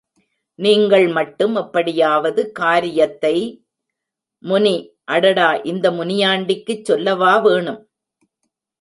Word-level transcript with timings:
நீங்கள் 0.59 1.05
மட்டும் 1.09 1.53
எப்படியாவது 1.55 2.41
காரியத்தை...... 2.51 3.35
முனி 4.43 4.75
அடாடா 5.11 5.49
இந்த 5.65 5.87
முனியாண்டிக்குச் 5.91 6.85
சொல்லவா 6.85 7.33
வேணும். 7.39 7.81